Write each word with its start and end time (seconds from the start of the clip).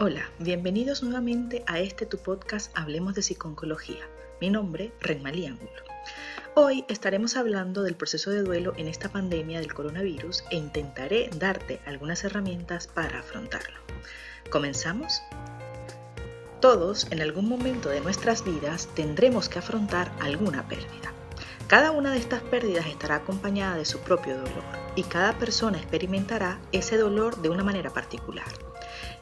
Hola, 0.00 0.30
bienvenidos 0.38 1.02
nuevamente 1.02 1.64
a 1.66 1.80
este 1.80 2.06
tu 2.06 2.18
podcast 2.18 2.70
Hablemos 2.78 3.16
de 3.16 3.22
Psiconcología. 3.22 4.08
Mi 4.40 4.48
nombre, 4.48 4.92
Renmalí 5.00 5.44
Angulo. 5.44 5.82
Hoy 6.54 6.84
estaremos 6.86 7.34
hablando 7.34 7.82
del 7.82 7.96
proceso 7.96 8.30
de 8.30 8.44
duelo 8.44 8.74
en 8.76 8.86
esta 8.86 9.08
pandemia 9.08 9.58
del 9.58 9.74
coronavirus 9.74 10.44
e 10.52 10.56
intentaré 10.56 11.30
darte 11.36 11.80
algunas 11.84 12.22
herramientas 12.22 12.86
para 12.86 13.18
afrontarlo. 13.18 13.76
¿Comenzamos? 14.50 15.20
Todos 16.60 17.10
en 17.10 17.20
algún 17.20 17.48
momento 17.48 17.88
de 17.88 18.00
nuestras 18.00 18.44
vidas 18.44 18.88
tendremos 18.94 19.48
que 19.48 19.58
afrontar 19.58 20.12
alguna 20.20 20.68
pérdida. 20.68 21.12
Cada 21.68 21.90
una 21.90 22.12
de 22.12 22.18
estas 22.18 22.40
pérdidas 22.40 22.86
estará 22.86 23.16
acompañada 23.16 23.76
de 23.76 23.84
su 23.84 23.98
propio 23.98 24.38
dolor 24.38 24.64
y 24.96 25.02
cada 25.02 25.34
persona 25.34 25.76
experimentará 25.76 26.62
ese 26.72 26.96
dolor 26.96 27.42
de 27.42 27.50
una 27.50 27.62
manera 27.62 27.90
particular. 27.90 28.46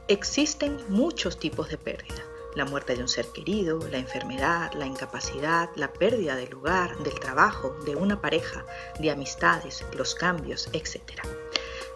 Existen 0.07 0.79
muchos 0.89 1.41
tipos 1.41 1.69
de 1.71 1.77
pérdida. 1.77 2.23
La 2.55 2.65
muerte 2.65 2.95
de 2.95 3.03
un 3.03 3.09
ser 3.09 3.27
querido, 3.33 3.81
la 3.91 3.99
enfermedad, 3.99 4.73
la 4.75 4.87
incapacidad, 4.87 5.71
la 5.75 5.93
pérdida 5.93 6.37
del 6.37 6.51
lugar, 6.51 6.97
del 6.99 7.19
trabajo, 7.19 7.77
de 7.85 7.97
una 7.97 8.21
pareja, 8.21 8.65
de 9.01 9.11
amistades, 9.11 9.85
los 9.97 10.15
cambios, 10.15 10.69
etc. 10.73 11.01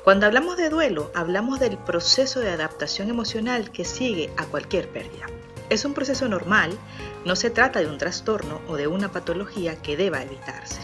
Cuando 0.02 0.26
hablamos 0.26 0.56
de 0.56 0.68
duelo, 0.68 1.12
hablamos 1.14 1.60
del 1.60 1.78
proceso 1.78 2.40
de 2.40 2.50
adaptación 2.50 3.08
emocional 3.08 3.70
que 3.70 3.84
sigue 3.84 4.32
a 4.36 4.46
cualquier 4.46 4.88
pérdida. 4.88 5.26
Es 5.70 5.84
un 5.84 5.94
proceso 5.94 6.28
normal, 6.28 6.76
no 7.24 7.36
se 7.36 7.48
trata 7.48 7.78
de 7.78 7.86
un 7.86 7.96
trastorno 7.96 8.60
o 8.66 8.76
de 8.76 8.88
una 8.88 9.12
patología 9.12 9.80
que 9.80 9.96
deba 9.96 10.20
evitarse. 10.22 10.80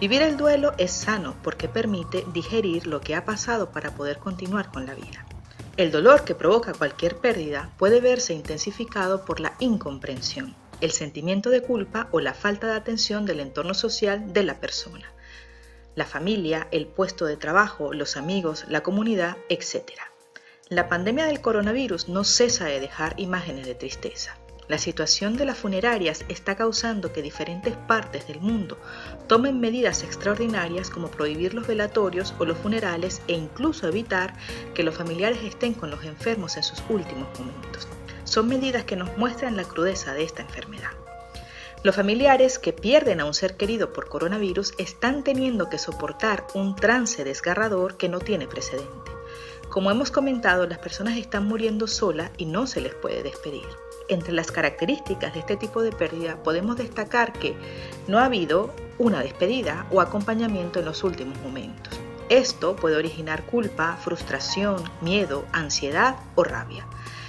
Vivir 0.00 0.22
el 0.22 0.36
duelo 0.36 0.72
es 0.78 0.92
sano 0.92 1.34
porque 1.42 1.68
permite 1.68 2.24
digerir 2.32 2.86
lo 2.86 3.00
que 3.00 3.16
ha 3.16 3.24
pasado 3.24 3.70
para 3.72 3.90
poder 3.90 4.18
continuar 4.18 4.70
con 4.70 4.86
la 4.86 4.94
vida. 4.94 5.26
El 5.76 5.90
dolor 5.90 6.24
que 6.24 6.36
provoca 6.36 6.72
cualquier 6.72 7.16
pérdida 7.16 7.70
puede 7.76 8.00
verse 8.00 8.32
intensificado 8.32 9.24
por 9.24 9.40
la 9.40 9.54
incomprensión, 9.58 10.54
el 10.80 10.92
sentimiento 10.92 11.50
de 11.50 11.62
culpa 11.62 12.08
o 12.12 12.20
la 12.20 12.32
falta 12.32 12.68
de 12.68 12.74
atención 12.74 13.26
del 13.26 13.40
entorno 13.40 13.74
social 13.74 14.32
de 14.32 14.44
la 14.44 14.60
persona, 14.60 15.12
la 15.96 16.06
familia, 16.06 16.68
el 16.70 16.86
puesto 16.86 17.26
de 17.26 17.36
trabajo, 17.36 17.92
los 17.92 18.16
amigos, 18.16 18.64
la 18.68 18.82
comunidad, 18.82 19.36
etc. 19.48 20.09
La 20.72 20.88
pandemia 20.88 21.26
del 21.26 21.40
coronavirus 21.40 22.08
no 22.08 22.22
cesa 22.22 22.66
de 22.66 22.78
dejar 22.78 23.14
imágenes 23.16 23.66
de 23.66 23.74
tristeza. 23.74 24.36
La 24.68 24.78
situación 24.78 25.36
de 25.36 25.44
las 25.44 25.58
funerarias 25.58 26.24
está 26.28 26.54
causando 26.54 27.12
que 27.12 27.22
diferentes 27.22 27.74
partes 27.88 28.28
del 28.28 28.38
mundo 28.38 28.78
tomen 29.26 29.58
medidas 29.58 30.04
extraordinarias 30.04 30.88
como 30.88 31.10
prohibir 31.10 31.54
los 31.54 31.66
velatorios 31.66 32.34
o 32.38 32.44
los 32.44 32.56
funerales 32.56 33.20
e 33.26 33.32
incluso 33.32 33.88
evitar 33.88 34.36
que 34.72 34.84
los 34.84 34.94
familiares 34.94 35.40
estén 35.42 35.74
con 35.74 35.90
los 35.90 36.04
enfermos 36.04 36.56
en 36.56 36.62
sus 36.62 36.80
últimos 36.88 37.26
momentos. 37.36 37.88
Son 38.22 38.46
medidas 38.46 38.84
que 38.84 38.94
nos 38.94 39.18
muestran 39.18 39.56
la 39.56 39.64
crudeza 39.64 40.14
de 40.14 40.22
esta 40.22 40.42
enfermedad. 40.42 40.92
Los 41.82 41.96
familiares 41.96 42.60
que 42.60 42.72
pierden 42.72 43.18
a 43.18 43.24
un 43.24 43.34
ser 43.34 43.56
querido 43.56 43.92
por 43.92 44.08
coronavirus 44.08 44.74
están 44.78 45.24
teniendo 45.24 45.68
que 45.68 45.78
soportar 45.78 46.46
un 46.54 46.76
trance 46.76 47.24
desgarrador 47.24 47.96
que 47.96 48.08
no 48.08 48.20
tiene 48.20 48.46
precedente. 48.46 49.19
Como 49.70 49.92
hemos 49.92 50.10
comentado, 50.10 50.66
las 50.66 50.78
personas 50.78 51.16
están 51.16 51.46
muriendo 51.46 51.86
solas 51.86 52.32
y 52.36 52.44
no 52.44 52.66
se 52.66 52.80
les 52.80 52.92
puede 52.92 53.22
despedir. 53.22 53.68
Entre 54.08 54.32
las 54.32 54.50
características 54.50 55.32
de 55.32 55.38
este 55.40 55.56
tipo 55.56 55.80
de 55.80 55.92
pérdida 55.92 56.42
podemos 56.42 56.76
destacar 56.76 57.32
que 57.32 57.54
no 58.08 58.18
ha 58.18 58.24
habido 58.24 58.74
una 58.98 59.20
despedida 59.22 59.86
o 59.92 60.00
acompañamiento 60.00 60.80
en 60.80 60.86
los 60.86 61.04
últimos 61.04 61.38
momentos. 61.42 62.00
Esto 62.28 62.74
puede 62.74 62.96
originar 62.96 63.46
culpa, 63.46 63.96
frustración, 64.02 64.82
miedo, 65.02 65.44
ansiedad 65.52 66.16
o 66.34 66.42
rabia. 66.42 66.84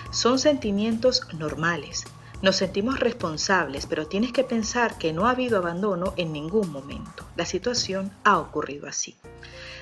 Son 0.09 0.39
sentimientos 0.39 1.27
normales. 1.37 2.05
Nos 2.41 2.55
sentimos 2.55 2.99
responsables, 2.99 3.85
pero 3.85 4.07
tienes 4.07 4.33
que 4.33 4.43
pensar 4.43 4.97
que 4.97 5.13
no 5.13 5.27
ha 5.27 5.31
habido 5.31 5.59
abandono 5.59 6.15
en 6.17 6.33
ningún 6.33 6.71
momento. 6.71 7.23
La 7.35 7.45
situación 7.45 8.11
ha 8.23 8.39
ocurrido 8.39 8.87
así. 8.87 9.15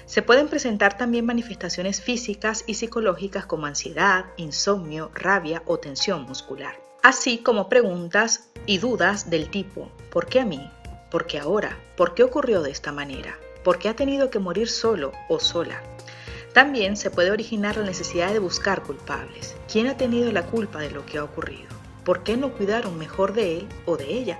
Se 0.09 0.22
pueden 0.22 0.50
presentar 0.50 0.97
también 0.97 1.25
manifestaciones 1.25 2.02
físicas 2.02 2.64
y 2.68 2.74
psicológicas 2.74 3.46
como 3.46 3.68
ansiedad, 3.68 4.25
insomnio, 4.36 5.12
rabia 5.14 5.64
o 5.66 5.78
tensión 5.78 6.24
muscular 6.24 6.90
así 7.02 7.38
como 7.38 7.70
preguntas 7.70 8.50
y 8.66 8.78
dudas 8.78 9.30
del 9.30 9.50
tipo 9.50 9.90
¿por 10.12 10.28
qué 10.28 10.42
a 10.42 10.46
mí? 10.46 10.70
¿Por 11.09 11.25
qué 11.25 11.40
ahora? 11.40 11.78
¿Por 11.96 12.14
qué 12.14 12.24
ocurrió 12.24 12.62
de 12.62 12.72
esta 12.72 12.92
manera? 12.92 13.38
¿Por 13.64 13.80
qué 13.80 13.90
ha 13.90 13.96
tenido 13.96 14.30
que 14.30 14.40
morir 14.40 14.70
solo 14.70 15.12
o 15.28 15.40
sola? 15.40 15.81
También 16.53 16.97
se 16.97 17.09
puede 17.09 17.31
originar 17.31 17.78
la 17.78 17.84
necesidad 17.84 18.31
de 18.31 18.40
buscar 18.40 18.84
culpables. 18.84 19.56
¿Quién 19.72 19.88
ha 19.88 19.97
tenido 19.97 20.31
la 20.31 20.46
culpa 20.46 20.80
de 20.80 20.91
lo 20.91 21.06
que 21.06 21.18
ha 21.18 21.24
ocurrido? 21.24 21.70
¿Por 22.03 22.24
qué 22.24 22.38
no 22.38 22.53
cuidaron 22.53 22.97
mejor 22.97 23.34
de 23.34 23.59
él 23.59 23.68
o 23.86 23.97
de 23.97 24.12
ella? 24.12 24.40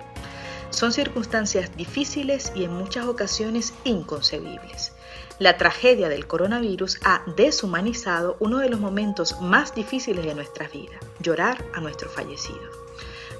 Son 0.70 0.92
circunstancias 0.92 1.76
difíciles 1.76 2.52
y 2.56 2.64
en 2.64 2.74
muchas 2.74 3.06
ocasiones 3.06 3.74
inconcebibles. 3.84 4.94
La 5.40 5.56
tragedia 5.56 6.10
del 6.10 6.28
coronavirus 6.28 7.00
ha 7.06 7.24
deshumanizado 7.38 8.36
uno 8.42 8.58
de 8.58 8.68
los 8.68 8.82
momentos 8.82 9.40
más 9.40 9.74
difíciles 9.74 10.26
de 10.26 10.36
nuestra 10.36 10.68
vida, 10.68 11.00
llorar 11.22 11.64
a 11.74 11.80
nuestro 11.80 12.10
fallecido. 12.10 12.60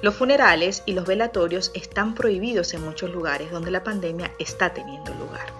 Los 0.00 0.14
funerales 0.14 0.82
y 0.86 0.94
los 0.94 1.04
velatorios 1.04 1.70
están 1.74 2.14
prohibidos 2.14 2.72
en 2.72 2.82
muchos 2.82 3.10
lugares 3.10 3.50
donde 3.50 3.70
la 3.70 3.84
pandemia 3.84 4.32
está 4.38 4.72
teniendo 4.72 5.12
lugar. 5.12 5.52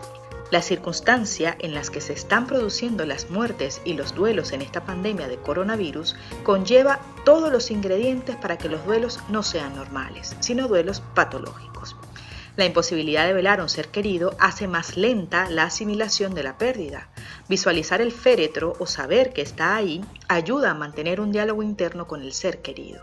La 0.50 0.62
circunstancia 0.62 1.56
en 1.58 1.74
las 1.74 1.90
que 1.90 2.00
se 2.00 2.14
están 2.14 2.46
produciendo 2.46 3.04
las 3.04 3.28
muertes 3.28 3.82
y 3.84 3.92
los 3.92 4.14
duelos 4.14 4.52
en 4.52 4.62
esta 4.62 4.82
pandemia 4.82 5.28
de 5.28 5.36
coronavirus 5.36 6.16
conlleva 6.42 7.00
todos 7.26 7.52
los 7.52 7.70
ingredientes 7.70 8.36
para 8.36 8.56
que 8.56 8.70
los 8.70 8.82
duelos 8.86 9.20
no 9.28 9.42
sean 9.42 9.76
normales, 9.76 10.34
sino 10.40 10.68
duelos 10.68 11.02
patológicos. 11.14 11.96
La 12.60 12.66
imposibilidad 12.66 13.24
de 13.24 13.32
velar 13.32 13.60
a 13.60 13.62
un 13.62 13.70
ser 13.70 13.88
querido 13.88 14.36
hace 14.38 14.68
más 14.68 14.98
lenta 14.98 15.48
la 15.48 15.62
asimilación 15.62 16.34
de 16.34 16.42
la 16.42 16.58
pérdida. 16.58 17.08
Visualizar 17.48 18.02
el 18.02 18.12
féretro 18.12 18.74
o 18.78 18.84
saber 18.86 19.32
que 19.32 19.40
está 19.40 19.76
ahí 19.76 20.04
ayuda 20.28 20.72
a 20.72 20.74
mantener 20.74 21.22
un 21.22 21.32
diálogo 21.32 21.62
interno 21.62 22.06
con 22.06 22.20
el 22.20 22.34
ser 22.34 22.60
querido. 22.60 23.02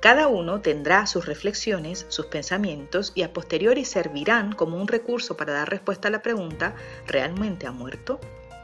Cada 0.00 0.26
uno 0.26 0.62
tendrá 0.62 1.04
sus 1.06 1.26
reflexiones, 1.26 2.06
sus 2.08 2.24
pensamientos 2.24 3.12
y 3.14 3.24
a 3.24 3.34
posteriori 3.34 3.84
servirán 3.84 4.52
como 4.52 4.78
un 4.78 4.88
recurso 4.88 5.36
para 5.36 5.52
dar 5.52 5.68
respuesta 5.68 6.08
a 6.08 6.10
la 6.10 6.22
pregunta 6.22 6.74
¿realmente 7.06 7.66
ha 7.66 7.72
muerto? 7.72 8.18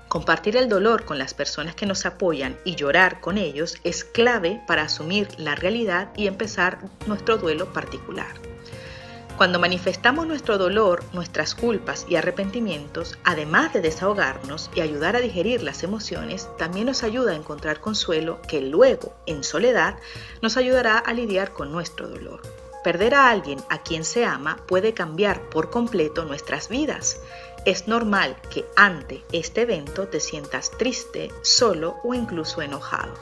Compartir 0.08 0.56
el 0.56 0.70
dolor 0.70 1.04
con 1.04 1.18
las 1.18 1.34
personas 1.34 1.74
que 1.74 1.84
nos 1.84 2.06
apoyan 2.06 2.56
y 2.64 2.76
llorar 2.76 3.20
con 3.20 3.36
ellos 3.36 3.76
es 3.84 4.04
clave 4.04 4.62
para 4.66 4.84
asumir 4.84 5.28
la 5.38 5.54
realidad 5.54 6.12
y 6.16 6.28
empezar 6.28 6.78
nuestro 7.06 7.36
duelo 7.36 7.74
particular. 7.74 8.40
Cuando 9.40 9.58
manifestamos 9.58 10.26
nuestro 10.26 10.58
dolor, 10.58 11.02
nuestras 11.14 11.54
culpas 11.54 12.04
y 12.06 12.16
arrepentimientos, 12.16 13.16
además 13.24 13.72
de 13.72 13.80
desahogarnos 13.80 14.70
y 14.74 14.82
ayudar 14.82 15.16
a 15.16 15.20
digerir 15.20 15.62
las 15.62 15.82
emociones, 15.82 16.50
también 16.58 16.84
nos 16.84 17.02
ayuda 17.02 17.32
a 17.32 17.36
encontrar 17.36 17.80
consuelo 17.80 18.42
que 18.46 18.60
luego, 18.60 19.14
en 19.24 19.42
soledad, 19.42 19.96
nos 20.42 20.58
ayudará 20.58 20.98
a 20.98 21.14
lidiar 21.14 21.54
con 21.54 21.72
nuestro 21.72 22.06
dolor. 22.06 22.42
Perder 22.84 23.14
a 23.14 23.30
alguien 23.30 23.58
a 23.70 23.78
quien 23.78 24.04
se 24.04 24.26
ama 24.26 24.58
puede 24.68 24.92
cambiar 24.92 25.48
por 25.48 25.70
completo 25.70 26.26
nuestras 26.26 26.68
vidas. 26.68 27.22
Es 27.64 27.88
normal 27.88 28.36
que 28.50 28.66
ante 28.76 29.24
este 29.32 29.62
evento 29.62 30.06
te 30.06 30.20
sientas 30.20 30.70
triste, 30.72 31.30
solo 31.40 31.96
o 32.04 32.12
incluso 32.12 32.60
enojado. 32.60 33.14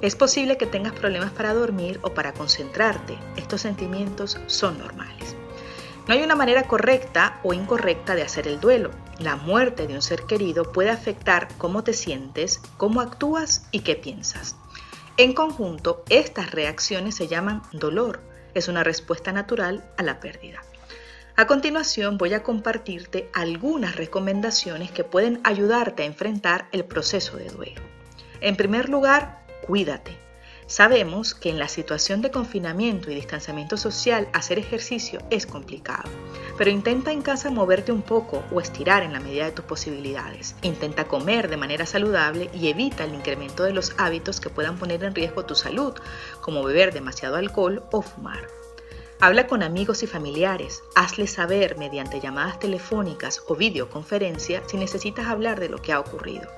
Es 0.00 0.16
posible 0.16 0.56
que 0.56 0.64
tengas 0.64 0.94
problemas 0.94 1.32
para 1.32 1.52
dormir 1.52 2.00
o 2.00 2.14
para 2.14 2.32
concentrarte. 2.32 3.18
Estos 3.36 3.60
sentimientos 3.60 4.38
son 4.46 4.78
normales. 4.78 5.36
No 6.10 6.16
hay 6.16 6.24
una 6.24 6.34
manera 6.34 6.64
correcta 6.64 7.38
o 7.44 7.54
incorrecta 7.54 8.16
de 8.16 8.22
hacer 8.22 8.48
el 8.48 8.58
duelo. 8.58 8.90
La 9.20 9.36
muerte 9.36 9.86
de 9.86 9.94
un 9.94 10.02
ser 10.02 10.24
querido 10.24 10.72
puede 10.72 10.90
afectar 10.90 11.46
cómo 11.56 11.84
te 11.84 11.92
sientes, 11.92 12.60
cómo 12.78 13.00
actúas 13.00 13.68
y 13.70 13.82
qué 13.82 13.94
piensas. 13.94 14.56
En 15.18 15.34
conjunto, 15.34 16.02
estas 16.08 16.50
reacciones 16.50 17.14
se 17.14 17.28
llaman 17.28 17.62
dolor. 17.70 18.18
Es 18.54 18.66
una 18.66 18.82
respuesta 18.82 19.30
natural 19.30 19.88
a 19.96 20.02
la 20.02 20.18
pérdida. 20.18 20.64
A 21.36 21.46
continuación 21.46 22.18
voy 22.18 22.34
a 22.34 22.42
compartirte 22.42 23.30
algunas 23.32 23.94
recomendaciones 23.94 24.90
que 24.90 25.04
pueden 25.04 25.40
ayudarte 25.44 26.02
a 26.02 26.06
enfrentar 26.06 26.66
el 26.72 26.84
proceso 26.84 27.36
de 27.36 27.50
duelo. 27.50 27.82
En 28.40 28.56
primer 28.56 28.88
lugar, 28.88 29.44
cuídate. 29.64 30.29
Sabemos 30.70 31.34
que 31.34 31.50
en 31.50 31.58
la 31.58 31.66
situación 31.66 32.22
de 32.22 32.30
confinamiento 32.30 33.10
y 33.10 33.16
distanciamiento 33.16 33.76
social 33.76 34.28
hacer 34.32 34.60
ejercicio 34.60 35.18
es 35.28 35.44
complicado, 35.44 36.08
pero 36.56 36.70
intenta 36.70 37.10
en 37.10 37.22
casa 37.22 37.50
moverte 37.50 37.90
un 37.90 38.02
poco 38.02 38.44
o 38.52 38.60
estirar 38.60 39.02
en 39.02 39.12
la 39.12 39.18
medida 39.18 39.46
de 39.46 39.50
tus 39.50 39.64
posibilidades. 39.64 40.54
Intenta 40.62 41.08
comer 41.08 41.50
de 41.50 41.56
manera 41.56 41.86
saludable 41.86 42.50
y 42.54 42.68
evita 42.68 43.02
el 43.02 43.16
incremento 43.16 43.64
de 43.64 43.72
los 43.72 43.94
hábitos 43.98 44.38
que 44.38 44.48
puedan 44.48 44.78
poner 44.78 45.02
en 45.02 45.12
riesgo 45.12 45.44
tu 45.44 45.56
salud, 45.56 45.92
como 46.40 46.62
beber 46.62 46.94
demasiado 46.94 47.34
alcohol 47.34 47.82
o 47.90 48.00
fumar. 48.00 48.46
Habla 49.18 49.48
con 49.48 49.64
amigos 49.64 50.04
y 50.04 50.06
familiares, 50.06 50.84
hazles 50.94 51.32
saber 51.32 51.78
mediante 51.78 52.20
llamadas 52.20 52.60
telefónicas 52.60 53.42
o 53.48 53.56
videoconferencia 53.56 54.62
si 54.68 54.76
necesitas 54.76 55.26
hablar 55.26 55.58
de 55.58 55.68
lo 55.68 55.82
que 55.82 55.92
ha 55.92 55.98
ocurrido. 55.98 56.48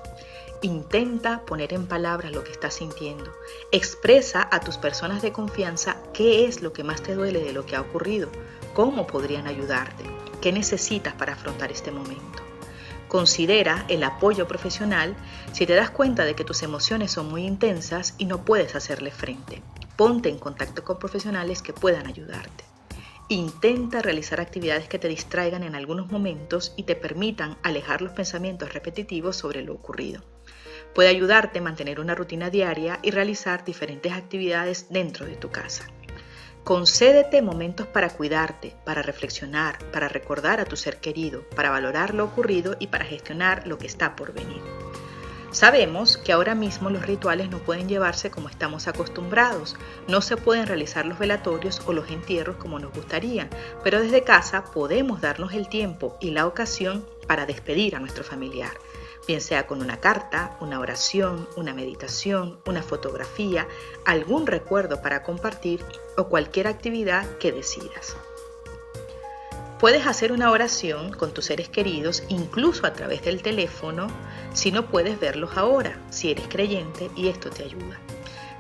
Intenta 0.65 1.45
poner 1.45 1.73
en 1.73 1.89
palabras 1.89 2.31
lo 2.31 2.45
que 2.45 2.53
estás 2.53 2.75
sintiendo. 2.75 3.33
Expresa 3.73 4.49
a 4.49 4.61
tus 4.61 4.79
personas 4.79 5.21
de 5.21 5.33
confianza 5.33 5.97
qué 6.15 6.47
es 6.47 6.63
lo 6.63 6.73
que 6.73 6.85
más 6.85 7.03
te 7.03 7.17
duele 7.17 7.43
de 7.43 7.53
lo 7.53 7.67
que 7.67 7.75
ha 7.75 7.81
ocurrido, 7.81 8.31
cómo 8.73 9.09
podrían 9.09 9.49
ayudarte, 9.49 10.05
qué 10.41 10.53
necesitas 10.53 11.15
para 11.15 11.33
afrontar 11.33 11.73
este 11.73 11.91
momento. 11.91 12.45
Considera 13.09 13.85
el 13.89 14.05
apoyo 14.05 14.47
profesional 14.47 15.17
si 15.51 15.67
te 15.67 15.75
das 15.75 15.91
cuenta 15.91 16.25
de 16.25 16.37
que 16.37 16.45
tus 16.45 16.63
emociones 16.63 17.11
son 17.11 17.29
muy 17.29 17.45
intensas 17.45 18.15
y 18.17 18.27
no 18.27 18.45
puedes 18.45 18.77
hacerle 18.77 19.11
frente. 19.11 19.61
Ponte 19.97 20.29
en 20.29 20.39
contacto 20.39 20.85
con 20.85 21.01
profesionales 21.01 21.61
que 21.61 21.73
puedan 21.73 22.07
ayudarte. 22.07 22.63
Intenta 23.29 24.01
realizar 24.01 24.41
actividades 24.41 24.89
que 24.89 25.01
te 25.01 25.09
distraigan 25.09 25.65
en 25.65 25.75
algunos 25.75 26.13
momentos 26.13 26.73
y 26.77 26.85
te 26.85 26.95
permitan 26.95 27.57
alejar 27.65 28.01
los 28.01 28.13
pensamientos 28.13 28.73
repetitivos 28.73 29.37
sobre 29.37 29.63
lo 29.63 29.75
ocurrido. 29.75 30.23
Puede 30.95 31.09
ayudarte 31.09 31.59
a 31.59 31.63
mantener 31.63 32.01
una 32.01 32.15
rutina 32.15 32.51
diaria 32.51 32.99
y 33.03 33.13
realizar 33.13 33.65
diferentes 33.65 34.13
actividades 34.13 34.87
dentro 34.91 35.25
de 35.25 35.37
tu 35.37 35.51
casa. 35.51 35.87
Concédete 36.65 37.43
momentos 37.43 37.87
para 37.87 38.11
cuidarte, 38.11 38.77
para 38.85 39.03
reflexionar, 39.03 39.79
para 39.91 40.09
recordar 40.09 40.61
a 40.61 40.65
tu 40.65 40.77
ser 40.77 40.99
querido, 40.99 41.43
para 41.57 41.71
valorar 41.71 42.15
lo 42.15 42.25
ocurrido 42.25 42.77
y 42.79 42.89
para 42.89 43.05
gestionar 43.05 43.67
lo 43.67 43.79
que 43.79 43.87
está 43.87 44.15
por 44.15 44.33
venir. 44.33 44.61
Sabemos 45.51 46.19
que 46.19 46.33
ahora 46.33 46.55
mismo 46.55 46.89
los 46.89 47.05
rituales 47.05 47.51
no 47.51 47.59
pueden 47.59 47.89
llevarse 47.89 48.31
como 48.31 48.49
estamos 48.49 48.87
acostumbrados, 48.87 49.77
no 50.09 50.21
se 50.21 50.37
pueden 50.37 50.67
realizar 50.67 51.05
los 51.05 51.19
velatorios 51.19 51.83
o 51.87 51.93
los 51.93 52.11
entierros 52.11 52.57
como 52.57 52.79
nos 52.79 52.93
gustaría, 52.93 53.51
pero 53.83 54.01
desde 54.01 54.25
casa 54.25 54.65
podemos 54.65 55.21
darnos 55.21 55.53
el 55.53 55.69
tiempo 55.69 56.17
y 56.21 56.31
la 56.31 56.47
ocasión 56.47 57.05
para 57.27 57.45
despedir 57.45 57.97
a 57.97 58.01
nuestro 58.01 58.25
familiar 58.25 58.73
bien 59.27 59.41
sea 59.41 59.67
con 59.67 59.81
una 59.83 60.01
carta, 60.01 60.57
una 60.61 60.81
oración, 60.81 61.49
una 61.57 61.75
meditación, 61.75 62.59
una 62.67 62.83
fotografía, 62.83 63.67
algún 64.05 64.47
recuerdo 64.47 65.03
para 65.03 65.23
compartir 65.23 65.85
o 66.17 66.29
cualquier 66.29 66.67
actividad 66.67 67.27
que 67.39 67.53
decidas. 67.53 68.17
Puedes 69.79 70.07
hacer 70.07 70.31
una 70.31 70.51
oración 70.51 71.13
con 71.13 71.33
tus 71.33 71.47
seres 71.47 71.69
queridos 71.69 72.23
incluso 72.29 72.87
a 72.87 72.93
través 72.93 73.23
del 73.23 73.43
teléfono 73.43 74.07
si 74.53 74.71
no 74.71 74.87
puedes 74.87 75.19
verlos 75.19 75.57
ahora, 75.57 75.99
si 76.11 76.31
eres 76.31 76.47
creyente 76.49 77.11
y 77.17 77.29
esto 77.29 77.51
te 77.51 77.65
ayuda. 77.65 77.99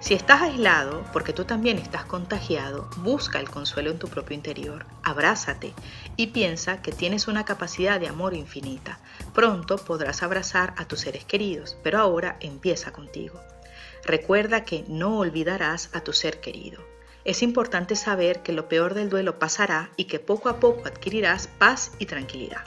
Si 0.02 0.14
estás 0.14 0.42
aislado 0.42 1.04
porque 1.12 1.32
tú 1.32 1.44
también 1.44 1.78
estás 1.78 2.04
contagiado, 2.04 2.90
busca 2.96 3.38
el 3.38 3.48
consuelo 3.48 3.92
en 3.92 4.00
tu 4.00 4.08
propio 4.08 4.34
interior, 4.34 4.84
abrázate 5.04 5.74
y 6.16 6.26
piensa 6.26 6.82
que 6.82 6.90
tienes 6.90 7.28
una 7.28 7.44
capacidad 7.44 8.00
de 8.00 8.08
amor 8.08 8.34
infinita. 8.34 8.98
Pronto 9.32 9.76
podrás 9.76 10.24
abrazar 10.24 10.74
a 10.76 10.86
tus 10.86 11.02
seres 11.02 11.24
queridos, 11.24 11.76
pero 11.84 12.00
ahora 12.00 12.36
empieza 12.40 12.92
contigo. 12.92 13.40
Recuerda 14.04 14.64
que 14.64 14.84
no 14.88 15.18
olvidarás 15.18 15.88
a 15.92 16.00
tu 16.00 16.12
ser 16.12 16.40
querido. 16.40 16.82
Es 17.24 17.44
importante 17.44 17.94
saber 17.94 18.42
que 18.42 18.52
lo 18.52 18.66
peor 18.68 18.94
del 18.94 19.08
duelo 19.08 19.38
pasará 19.38 19.90
y 19.96 20.06
que 20.06 20.18
poco 20.18 20.48
a 20.48 20.58
poco 20.58 20.88
adquirirás 20.88 21.46
paz 21.46 21.92
y 22.00 22.06
tranquilidad. 22.06 22.64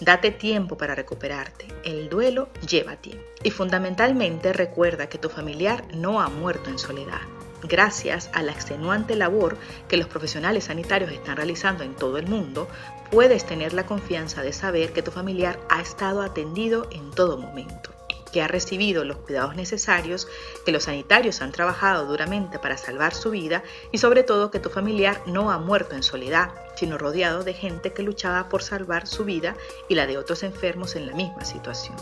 Date 0.00 0.32
tiempo 0.32 0.76
para 0.76 0.94
recuperarte. 0.94 1.68
El 1.84 2.08
duelo 2.08 2.48
lleva 2.68 2.96
tiempo. 2.96 3.24
Y 3.42 3.50
fundamentalmente 3.50 4.52
recuerda 4.52 5.08
que 5.08 5.18
tu 5.18 5.28
familiar 5.28 5.84
no 5.94 6.20
ha 6.20 6.28
muerto 6.28 6.70
en 6.70 6.78
soledad. 6.78 7.20
Gracias 7.62 8.28
a 8.32 8.42
la 8.42 8.52
extenuante 8.52 9.16
labor 9.16 9.56
que 9.88 9.96
los 9.96 10.08
profesionales 10.08 10.64
sanitarios 10.64 11.12
están 11.12 11.36
realizando 11.36 11.82
en 11.82 11.94
todo 11.94 12.18
el 12.18 12.26
mundo, 12.26 12.68
puedes 13.10 13.46
tener 13.46 13.72
la 13.72 13.86
confianza 13.86 14.42
de 14.42 14.52
saber 14.52 14.92
que 14.92 15.02
tu 15.02 15.10
familiar 15.10 15.58
ha 15.70 15.80
estado 15.80 16.22
atendido 16.22 16.88
en 16.90 17.10
todo 17.10 17.38
momento 17.38 17.94
que 18.34 18.42
ha 18.42 18.48
recibido 18.48 19.04
los 19.04 19.18
cuidados 19.18 19.54
necesarios, 19.54 20.26
que 20.66 20.72
los 20.72 20.82
sanitarios 20.82 21.40
han 21.40 21.52
trabajado 21.52 22.04
duramente 22.04 22.58
para 22.58 22.76
salvar 22.76 23.14
su 23.14 23.30
vida 23.30 23.62
y 23.92 23.98
sobre 23.98 24.24
todo 24.24 24.50
que 24.50 24.58
tu 24.58 24.70
familiar 24.70 25.22
no 25.24 25.52
ha 25.52 25.58
muerto 25.58 25.94
en 25.94 26.02
soledad, 26.02 26.50
sino 26.74 26.98
rodeado 26.98 27.44
de 27.44 27.54
gente 27.54 27.92
que 27.92 28.02
luchaba 28.02 28.48
por 28.48 28.64
salvar 28.64 29.06
su 29.06 29.24
vida 29.24 29.54
y 29.88 29.94
la 29.94 30.08
de 30.08 30.18
otros 30.18 30.42
enfermos 30.42 30.96
en 30.96 31.06
la 31.06 31.14
misma 31.14 31.44
situación. 31.44 31.94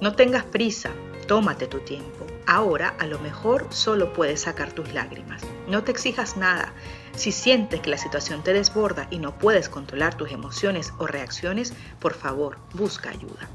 No 0.00 0.14
tengas 0.14 0.44
prisa, 0.44 0.90
tómate 1.26 1.66
tu 1.66 1.80
tiempo. 1.80 2.28
Ahora 2.46 2.94
a 3.00 3.08
lo 3.08 3.18
mejor 3.18 3.66
solo 3.70 4.12
puedes 4.12 4.42
sacar 4.42 4.70
tus 4.70 4.94
lágrimas. 4.94 5.42
No 5.66 5.82
te 5.82 5.90
exijas 5.90 6.36
nada. 6.36 6.74
Si 7.16 7.32
sientes 7.32 7.80
que 7.80 7.90
la 7.90 7.98
situación 7.98 8.44
te 8.44 8.52
desborda 8.52 9.08
y 9.10 9.18
no 9.18 9.36
puedes 9.36 9.68
controlar 9.68 10.16
tus 10.16 10.30
emociones 10.30 10.92
o 10.98 11.08
reacciones, 11.08 11.72
por 11.98 12.14
favor, 12.14 12.58
busca 12.72 13.10
ayuda. 13.10 13.48